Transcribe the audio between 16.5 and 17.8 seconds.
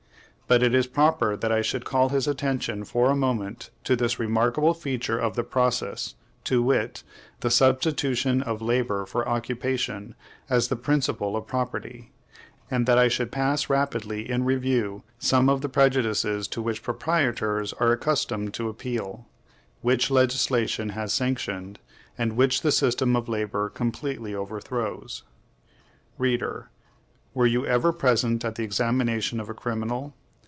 which proprietors